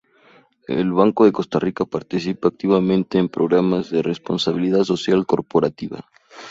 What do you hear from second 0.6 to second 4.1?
El Banco de Costa Rica participa activamente en programas de